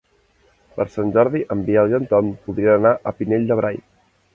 [0.77, 3.85] Per Sant Jordi en Biel i en Tom voldrien anar al Pinell de Brai.